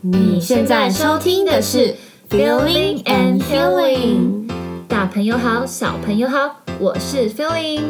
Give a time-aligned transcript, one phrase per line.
[0.00, 1.92] 你现在收听的是
[2.30, 4.48] Feeling and Healing。
[4.86, 7.82] 大朋友好，小朋友好，我是 Feeling，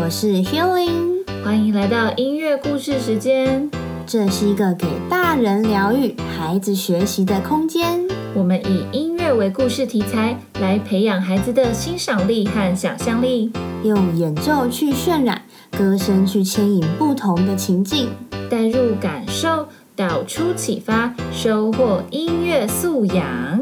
[0.00, 3.68] 我是 Healing，欢迎来到音乐故事时间。
[4.06, 8.06] 这是一个给大人疗愈、孩子学习的空间。
[8.34, 13.50] 我们以音乐为故事题材，来培养孩子的欣赏力和想象力，
[13.82, 15.42] 用演奏去渲染，
[15.76, 18.10] 歌声去牵引不同的情境，
[18.48, 19.66] 带入感受。
[19.98, 23.60] 导出启发，收获音乐素养。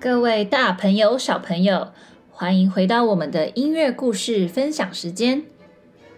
[0.00, 1.92] 各位大朋友、小朋友。
[2.42, 5.44] 欢迎回到我们的音乐故事分享时间。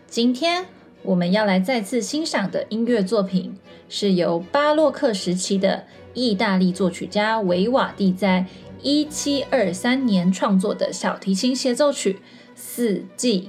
[0.06, 0.64] 今天
[1.02, 3.54] 我们要来再次欣赏的音乐作品，
[3.90, 8.46] 是由巴洛克时期的意大利作曲家维瓦蒂在
[8.80, 12.14] 一七二三年创作的小提琴协奏曲
[12.54, 13.42] 《四季》。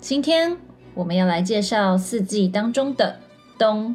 [0.00, 0.56] 今天
[0.94, 3.20] 我们要来介绍《四季》当中的
[3.56, 3.94] “冬”。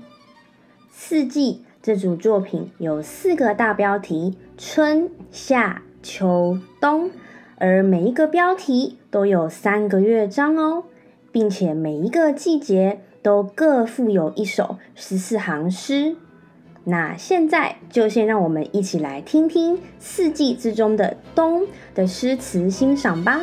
[0.90, 7.12] 《四季》这组作品有四个大标题：春、夏、秋、冬。
[7.60, 10.86] 而每一个标题都有三个乐章哦，
[11.32, 16.16] 并且每一个季节都各附有一首十四行诗。
[16.86, 23.42] 那现在就先让我们一起来听听四季之中的冬的诗词欣赏吧。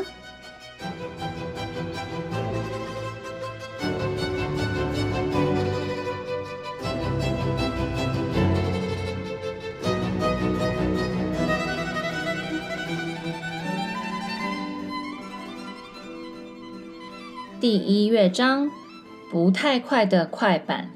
[17.59, 18.71] 第一乐章，
[19.31, 20.91] 不太快的快板。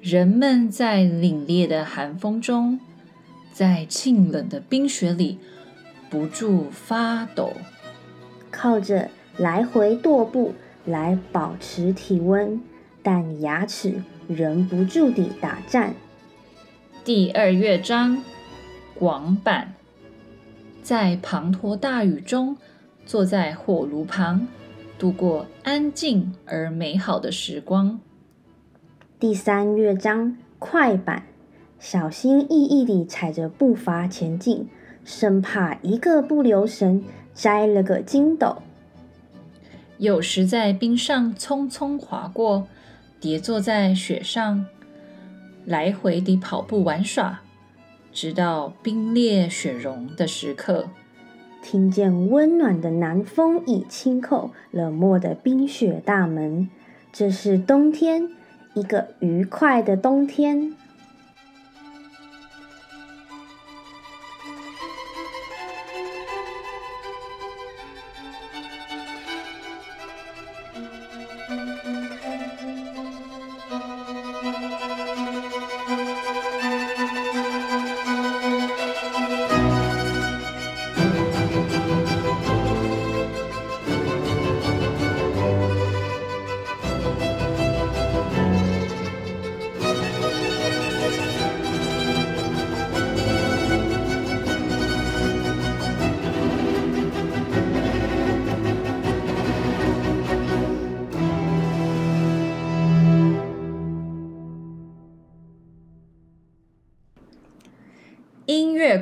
[0.00, 2.78] 人们在凛冽的寒风中，
[3.52, 5.40] 在沁冷的冰雪里，
[6.08, 7.54] 不住发抖，
[8.52, 12.60] 靠着来回踱步来保持体温，
[13.02, 15.96] 但牙齿仍不住地打颤。
[17.04, 18.22] 第二乐章，
[18.94, 19.74] 广板。
[20.84, 22.56] 在滂沱大雨中，
[23.04, 24.46] 坐在火炉旁。
[25.02, 27.98] 度过安静而美好的时光。
[29.18, 31.24] 第三乐章，快板，
[31.80, 34.68] 小心翼翼地踩着步伐前进，
[35.04, 37.02] 生怕一个不留神
[37.34, 38.62] 摘了个筋斗。
[39.98, 42.68] 有时在冰上匆匆划过，
[43.18, 44.64] 跌坐在雪上，
[45.64, 47.40] 来回地跑步玩耍，
[48.12, 50.88] 直到冰裂雪融的时刻。
[51.62, 56.68] 听见温暖的南风已轻叩冷漠的冰雪大门，
[57.12, 58.28] 这是冬天，
[58.74, 60.74] 一个愉快的冬天。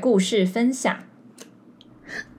[0.01, 0.97] 故事分享。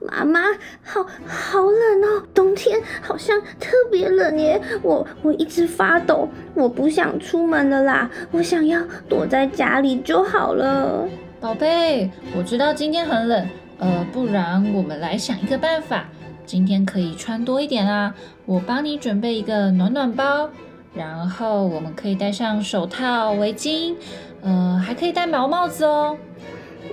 [0.00, 0.40] 妈妈，
[0.82, 4.60] 好好冷哦，冬天好像特别冷耶。
[4.82, 11.08] 我我一直发抖，我不想出门了啦，我想要躲在家里就好了。
[11.40, 13.48] 宝贝，我知道今天很冷，
[13.78, 16.06] 呃，不然我们来想一个办法，
[16.44, 18.14] 今天可以穿多一点啊。
[18.44, 20.50] 我帮你准备一个暖暖包，
[20.94, 23.94] 然后我们可以戴上手套、围巾，
[24.42, 26.18] 呃，还可以戴毛帽子哦。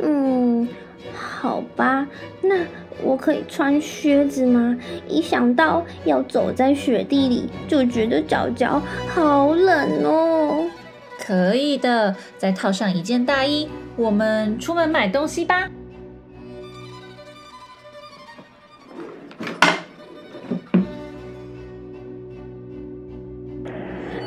[0.01, 0.67] 嗯，
[1.13, 2.07] 好吧，
[2.41, 2.55] 那
[3.03, 4.77] 我可以穿靴子吗？
[5.07, 10.69] 一想到要走在雪地里，就觉得脚脚好冷哦。
[11.17, 15.69] 可以的，再套上一件大衣，我们出门买东西吧。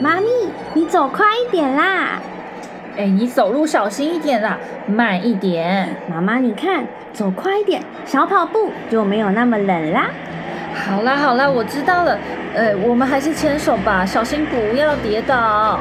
[0.00, 0.26] 妈咪，
[0.74, 2.20] 你走快一点啦！
[2.96, 5.88] 哎，你走路小心一点啦，慢一点。
[6.10, 10.10] 妈妈，你看，走快一点，小跑步就没有那么冷啦。
[10.74, 12.18] 好啦好啦，我知道了。
[12.54, 15.80] 呃，我们还是牵手吧，小心不要跌倒。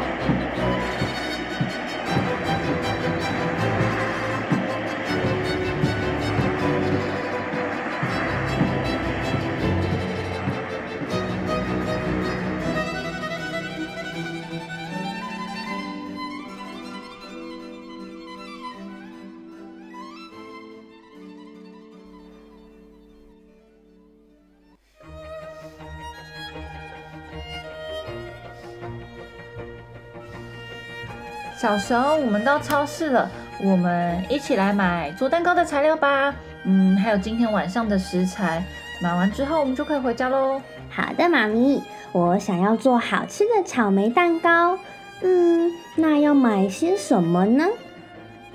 [31.61, 33.29] 小熊，我们到超市了，
[33.59, 36.33] 我们一起来买做蛋糕的材料吧。
[36.63, 38.63] 嗯，还有今天晚上的食材，
[38.99, 40.59] 买完之后我们就可以回家喽。
[40.89, 41.79] 好的，妈咪，
[42.13, 44.75] 我想要做好吃的草莓蛋糕。
[45.21, 47.67] 嗯，那要买些什么呢？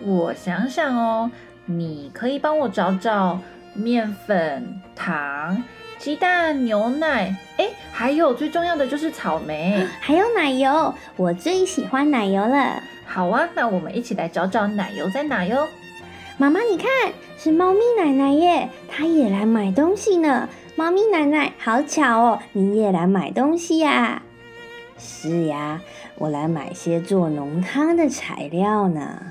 [0.00, 1.30] 我想想哦，
[1.64, 3.38] 你可以帮我找找
[3.72, 5.62] 面粉、糖、
[5.96, 12.82] 鸡蛋、牛奶，诶，还有最重要的就是草莓，还有奶油，我最喜欢奶油了。
[13.06, 15.66] 好啊，那我们一起来找找奶油在哪哟。
[16.36, 16.88] 妈妈，你看，
[17.38, 20.48] 是猫咪奶奶耶，她也来买东西呢。
[20.74, 24.20] 猫咪奶奶，好巧哦，你也来买东西呀？
[24.98, 25.80] 是呀，
[26.16, 29.22] 我来买些做浓汤的材料呢。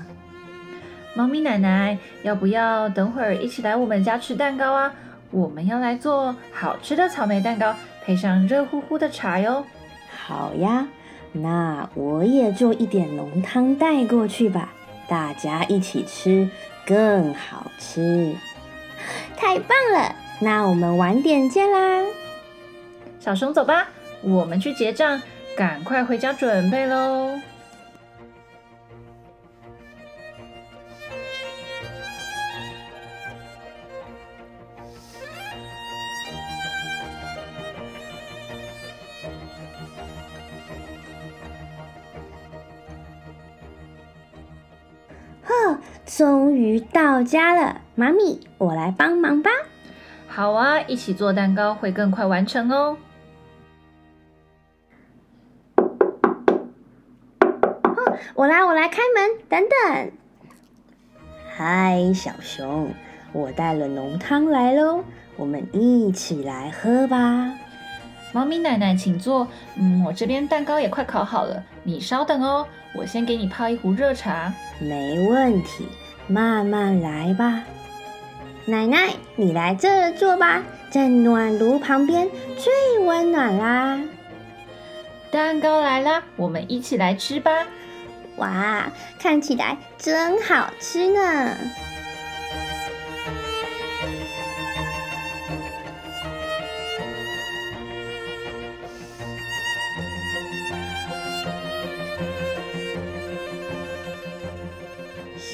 [1.14, 4.92] 猫咪奶奶，要不要等会儿一起来我们家吃蛋糕啊？
[5.30, 7.74] 我们要来做好吃的草莓蛋糕，
[8.04, 9.64] 配上热乎乎的茶哟。
[10.10, 10.88] 好呀。
[11.42, 14.72] 那我也做一点浓汤带过去吧，
[15.08, 16.48] 大家一起吃
[16.86, 18.34] 更好吃。
[19.36, 20.14] 太棒了！
[20.40, 22.04] 那我们晚点见啦。
[23.20, 23.88] 小熊，走吧，
[24.22, 25.20] 我们去结账，
[25.56, 27.38] 赶快回家准备喽。
[46.80, 49.50] 到家了，妈咪，我来帮忙吧。
[50.28, 52.96] 好啊，一起做蛋糕会更快完成哦。
[57.82, 60.12] 哦，我来，我来开门，等等。
[61.56, 62.90] 嗨，小熊，
[63.32, 65.02] 我带了浓汤来喽，
[65.36, 67.52] 我们一起来喝吧。
[68.32, 69.48] 猫咪奶奶，请坐。
[69.76, 74.52] 嗯，我这边蛋糕也快烤好了，你稍等哦，我先给你泡一壶热茶。
[74.78, 75.86] 没问题。
[76.28, 77.62] 慢慢来吧，
[78.66, 84.00] 奶奶，你来这儿坐吧，在暖炉旁边最温暖啦。
[85.30, 87.50] 蛋糕来啦，我们一起来吃吧。
[88.36, 88.90] 哇，
[89.20, 91.56] 看起来真好吃呢。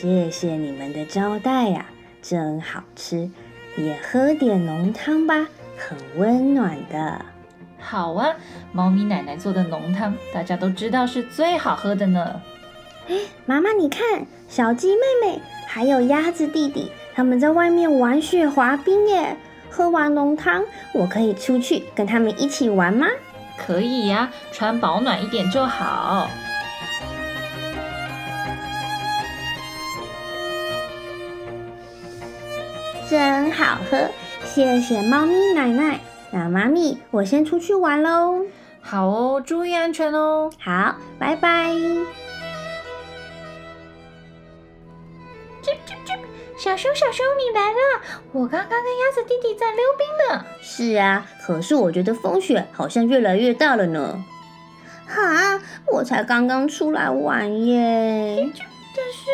[0.02, 1.86] 谢谢你们的招待呀，
[2.20, 3.30] 真好吃，
[3.76, 5.46] 也喝点浓汤吧，
[5.76, 7.24] 很温暖的。
[7.78, 8.34] 好啊，
[8.72, 12.42] 猫咪奶奶做的浓汤，大家都知道是最好喝的呢。
[13.06, 13.14] 哎，
[13.46, 19.36] 妈妈你看，小鸡妹妹还有鸭子弟弟，他们在外面玩雪滑冰耶。
[19.70, 20.64] 喝完浓汤，
[20.94, 23.06] 我可以出去跟他们一起玩吗？
[23.56, 26.28] 可以呀，穿保暖一点就好。
[33.12, 34.08] 真好喝，
[34.42, 36.00] 谢谢猫咪奶奶。
[36.30, 38.46] 那妈咪，我先出去玩喽。
[38.80, 40.50] 好哦，注意安全哦。
[40.58, 41.74] 好，拜拜。
[46.56, 48.00] 小熊，小熊，你来了！
[48.32, 50.46] 我刚刚跟鸭子弟弟在溜冰呢。
[50.62, 54.24] 是啊，可是我觉得风雪好像越来越大了呢。
[55.06, 55.60] 哈，
[55.92, 58.50] 我才刚刚出来玩耶。
[58.94, 59.26] 但是，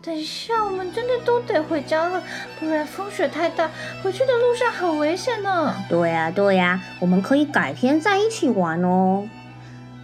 [0.00, 2.22] 等一下，我们真的都得回家了，
[2.60, 3.68] 不然风雪太大，
[4.02, 5.74] 回去的路上很危险呢。
[5.88, 9.28] 对呀，对呀，我们可以改天再一起玩哦。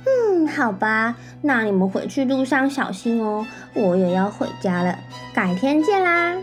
[0.05, 4.99] 嗯，好吧，那你们回去路上小心哦，我也要回家了，
[5.33, 6.35] 改天见啦。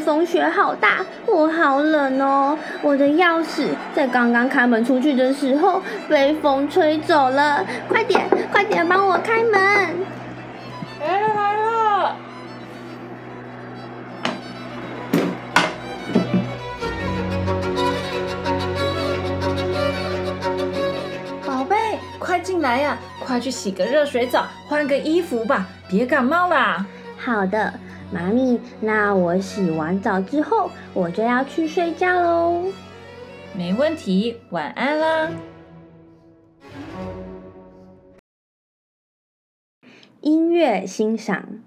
[0.00, 2.58] 风雪好大，我好冷哦！
[2.82, 9.52] 我的钥匙在刚刚开门出去的时候被风吹走了，快点，快点帮我开门！
[11.00, 12.16] 来了来了！
[21.46, 21.76] 宝贝，
[22.18, 22.96] 快进来呀！
[23.24, 26.84] 快去洗个热水澡，换个衣服吧，别感冒啦！
[27.16, 27.72] 好的。
[28.12, 32.62] 妈咪，那我洗完澡之后，我就要去睡觉喽。
[33.56, 35.30] 没问题，晚安啦。
[40.20, 41.60] 音乐欣赏。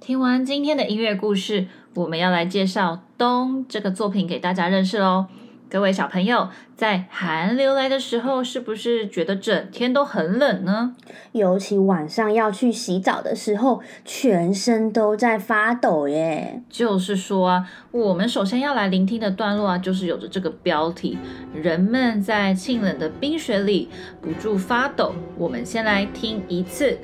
[0.00, 5.26] 听完今天的音乐故事，我们要来介绍《冬》这个作品给大家认识喽。
[5.70, 10.96] 各位小朋友，在寒流来的时候，是不是觉得整天都很冷呢？
[11.32, 16.62] 尤其晚上要去洗澡的时候，全身都在发抖耶。
[16.70, 21.18] 就是说啊，我们首先要来聆听的段落啊，就是有着这个标题：
[21.52, 23.90] 人们在沁冷的冰雪里
[24.22, 25.12] 不住发抖。
[25.36, 26.96] 我们先来听一次。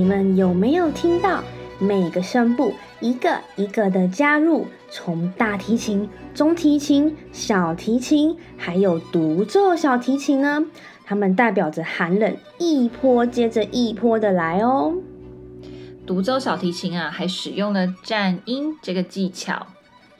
[0.00, 1.44] 你们有没有听到
[1.78, 4.66] 每个声部一个一个的加入？
[4.90, 10.64] 从大提琴、中提琴、小提琴，还有独奏小提琴呢？
[11.04, 14.94] 它们代表着寒冷一波接着一波的来哦。
[16.06, 19.66] 独奏小提琴啊，还使用了颤音这个技巧，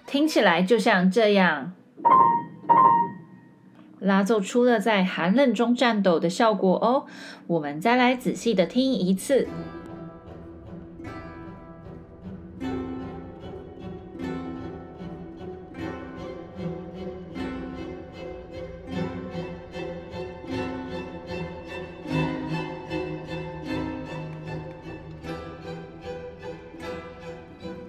[0.06, 1.72] 听起来就像这样，
[4.00, 7.04] 拉奏出了在寒冷中颤抖的效果哦。
[7.46, 9.46] 我们再来仔细的听一次。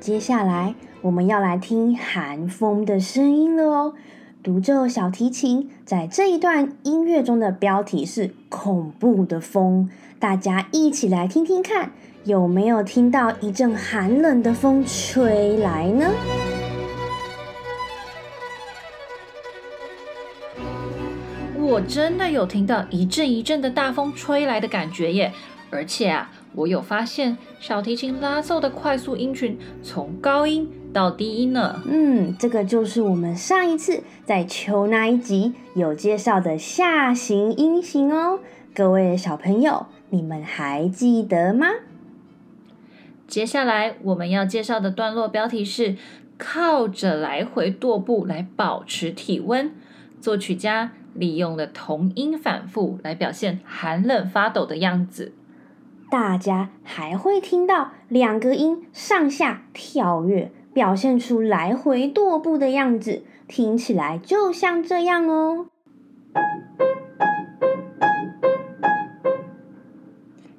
[0.02, 3.94] 接下来我们要来听寒风的声音了哦。
[4.44, 11.92] 独奏小提琴在这一段音乐中的标题是“恐怖的风”，大家一起来听听看，
[12.24, 16.10] 有没有听到一阵寒冷的风吹来呢？
[21.60, 25.32] 我真的有听到一阵一阵的大风吹来的感觉耶，
[25.70, 26.32] 而且啊。
[26.54, 31.82] 我有发现小提琴拉奏的快速音群从高音到低音了。
[31.86, 38.40] 嗯，这个就是我们上一次在秋那一集有介绍的下行音型哦。
[38.74, 41.68] 各位小朋友，你们还记得吗？
[43.28, 45.96] 接下来我们要介绍的段落标题是
[46.38, 49.72] 靠着来回踱步来保持体温。
[50.20, 55.34] 作曲家利用了同音反复来表现寒冷发抖的样子。
[56.10, 65.68] 大家还会听到两个音上下跳跃，表现出来回踱步的样子，听起来就像这样哦。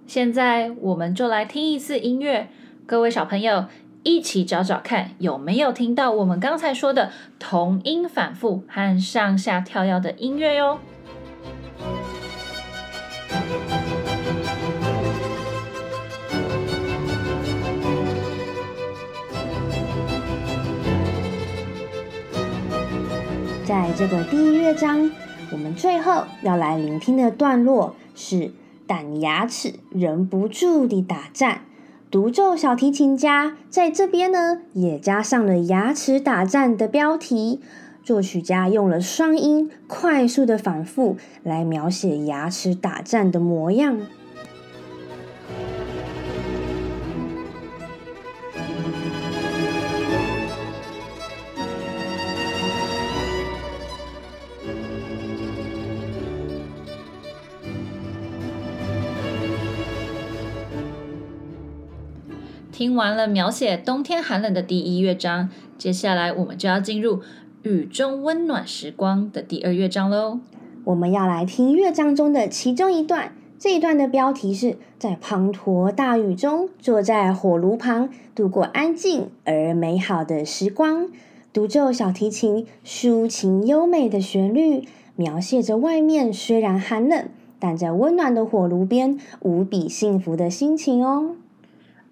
[0.07, 2.49] 现在我们就来听一次音乐，
[2.85, 3.65] 各位小朋友
[4.03, 10.79] 一起找找看，有没有听到我们刚才说的同音反复和上下跳跃的音乐哟。
[23.73, 25.11] 在这个第一乐章，
[25.51, 28.53] 我们最后要来聆听的段落是
[28.87, 31.63] “但牙齿忍不住地打颤”。
[32.13, 37.61] 独奏小提琴家在这边呢，也加上了“牙齿打颤”的标题。
[38.05, 44.01] 作曲家用了双音快速的反复来描写牙齿打颤的模样。
[62.83, 65.49] 听完了描写冬天寒冷的第一乐章，
[65.79, 67.21] 接下来我们就要进入
[67.63, 70.41] 雨中温暖时光的第二乐章喽。
[70.83, 81.07] 我们要来听乐章中的其中一段，这一段的标题是在滂沱大雨中，坐在火炉旁度过安静而美好的时光。
[81.53, 87.29] 独奏小提琴抒情优美的旋律，描写着外面虽然寒冷，
[87.61, 91.37] 但在温暖的火炉边无比幸福的心情哦。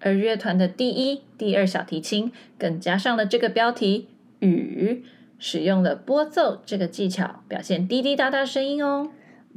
[0.01, 4.07] 而乐团的第一、第二小提琴更加上了这个标题
[4.39, 5.03] “雨”，
[5.39, 9.09] 使用了拨奏这个技巧，表现滴滴答答声音哦。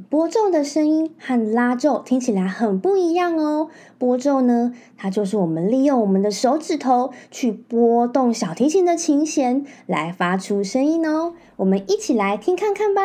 [0.09, 3.69] 拨奏的声音和拉奏听起来很不一样哦。
[3.97, 11.33] 拨奏呢，它就是我们利用我们的手指头去拨动小提琴的琴弦来发出声音哦。
[11.55, 13.01] 我们一起来听看看吧。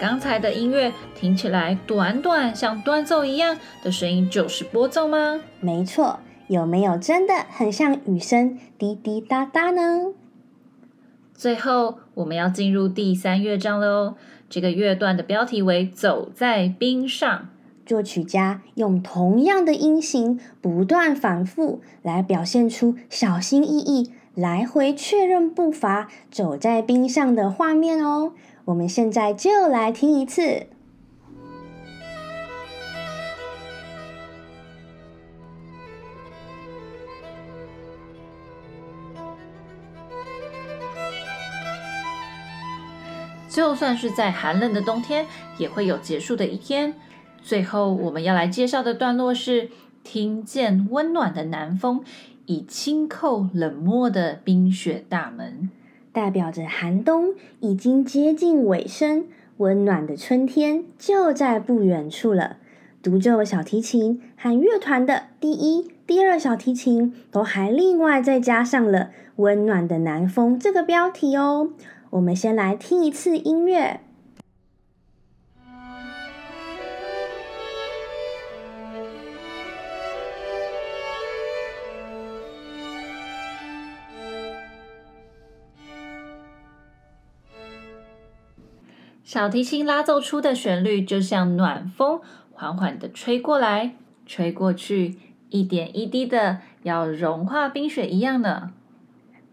[0.00, 5.40] 刚才的音乐听起来短短像断奏一样的声音，就是拨奏吗？
[5.60, 10.12] 没错，有没有真的很像雨声滴滴答答呢？
[11.34, 14.14] 最后，我们要进入第三乐章了哦。
[14.48, 17.48] 这个乐段的标题为《走在冰上》，
[17.88, 28.32] 作曲家用同样的音型不断反复来表现出小心翼翼来回确认步伐，走在冰上的画面哦。
[28.68, 30.66] 我们现在就来听一次。
[43.48, 46.94] 就算是在寒冷的冬天，也会有结束的一天。
[47.40, 49.70] 最后，我们要来介绍的段落是：
[50.04, 52.04] 听见温暖的南风，
[52.44, 55.70] 已轻叩冷漠的冰雪大门。
[56.18, 59.26] 代表着寒冬已经接近尾声，
[59.58, 62.56] 温暖的春天就在不远处了。
[63.00, 71.70] 独奏小提琴和乐团的第一、第二小提琴都还另外再加上了“温暖的南风”这个标题哦。
[72.10, 74.00] 我们先来听一次音乐。
[89.28, 92.18] 小提琴拉奏出的旋律，就像暖风
[92.50, 95.16] 缓缓的吹过来、吹过去，
[95.50, 98.70] 一点一滴的要融化冰雪一样呢。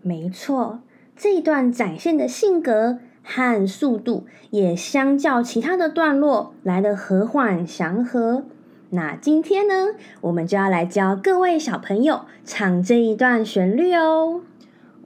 [0.01, 0.79] 没错，
[1.17, 8.45] 这一段展现的性格和速度，也相较其他的段落来的和缓祥和。
[8.91, 9.87] 那今天呢，
[10.21, 14.39] 我们就要来教各位小朋友唱这一段旋律哦。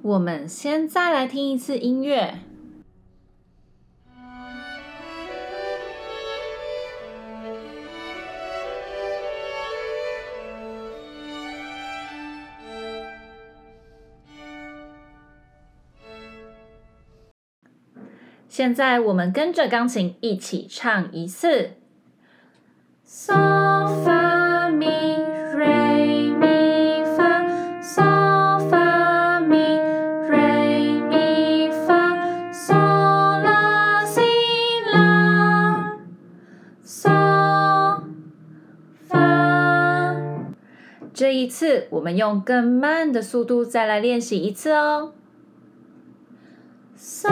[0.03, 2.35] 我们先再来听一次音乐。
[18.49, 21.73] 现在我们跟着钢琴一起唱一次。
[23.05, 23.33] 嗦
[24.03, 24.87] 发咪
[25.53, 27.43] 瑞咪发，
[27.79, 29.77] 嗦发咪
[30.27, 32.15] 瑞咪发，
[32.51, 32.73] 嗦
[33.43, 34.21] 拉西
[34.91, 35.95] 拉，
[36.83, 38.01] 嗦
[39.07, 40.15] 发。
[41.13, 45.13] 这一次，我们用更慢的速度再来练习一次哦。
[46.97, 47.29] 嗦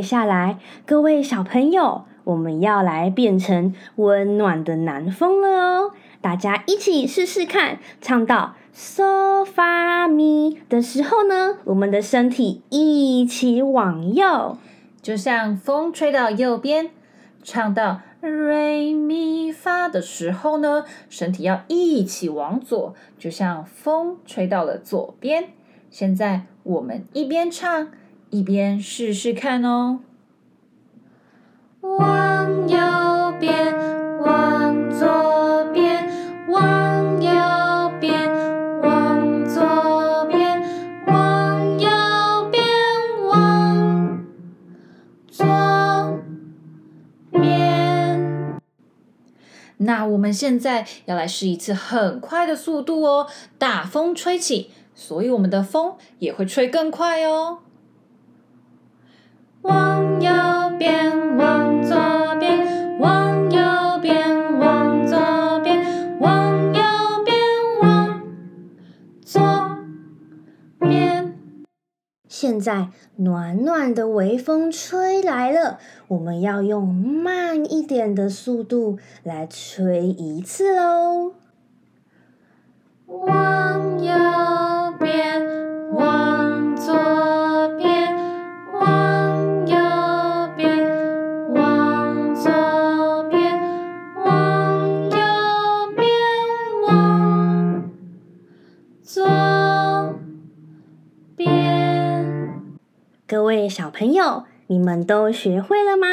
[0.00, 5.92] 接下来，各位小朋友，我们要来变成温暖的南风了哦！
[6.22, 14.56] 大家一起试试看，唱到嗦发咪的时候呢，我们的身体一起往右，
[15.02, 16.86] 就像风吹到右边；
[17.42, 25.50] 唱到瑞咪发的时候呢，身体要一起往左，就像风吹到了左边。
[25.90, 27.88] 现在我们一边唱。
[28.30, 29.98] 一边试试看哦，
[31.80, 32.78] 往右
[33.40, 33.76] 边，
[34.20, 36.08] 往左边，
[36.48, 38.30] 往右边，
[38.82, 40.62] 往左边，
[41.06, 41.88] 往右
[42.52, 42.62] 边，
[43.26, 44.24] 往
[45.28, 46.22] 左
[47.32, 48.60] 边。
[49.78, 53.26] 那我们现在要来试一次很快的速度哦，
[53.58, 57.58] 大风吹起，所以我们的风也会吹更快哦。
[59.62, 60.30] 往右
[60.78, 61.96] 边，往左
[62.38, 63.60] 边，往右
[64.00, 66.82] 边，往左边，往右
[67.24, 67.36] 边，
[67.82, 68.22] 往
[69.22, 69.40] 左
[70.78, 71.34] 边。
[72.26, 81.34] 现在暖暖的微风吹来了，我们要用慢一点的速度来吹一次喽。
[83.06, 84.14] 往右
[84.98, 86.39] 边，往
[104.00, 106.06] 朋友，你们都学会了吗？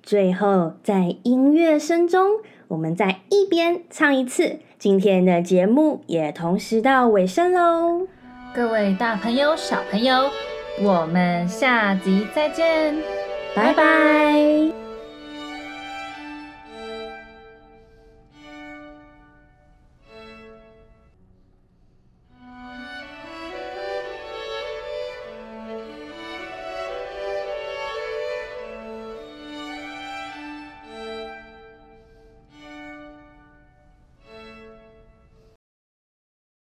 [0.00, 4.60] 最后，在音乐声中，我们再一边唱一次。
[4.78, 8.06] 今天的节目也同时到尾声喽。
[8.54, 10.30] 各位大朋友、小朋友，
[10.80, 12.94] 我们下集再见，
[13.56, 14.85] 拜拜。